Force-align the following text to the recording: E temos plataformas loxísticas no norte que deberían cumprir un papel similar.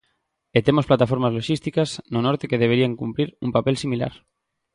E 0.57 0.59
temos 0.67 0.89
plataformas 0.89 1.35
loxísticas 1.37 1.89
no 2.13 2.19
norte 2.27 2.49
que 2.49 2.61
deberían 2.63 2.97
cumprir 3.01 3.27
un 3.45 3.49
papel 3.55 3.75
similar. 3.83 4.13